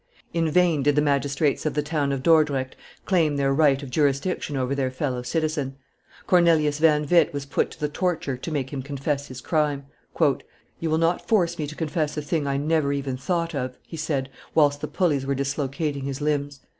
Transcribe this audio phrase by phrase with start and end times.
[0.33, 4.57] In vain did the magistrates of the town of Dordrecht claim their right of jurisdiction
[4.57, 5.75] over their fellow citizen.
[6.25, 9.85] Cornelius van Witt was put to the torture to make him confess his crime.
[10.79, 13.95] 'You will not force me to confess a thing I never even thought of," he
[13.95, 16.61] said, whilst the pulleys were dislocating his limbs.